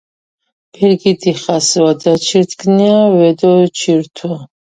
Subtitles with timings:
[0.77, 4.31] ბერგი დიხას ვადაჩირთჷნია ვეჲოჩირთუ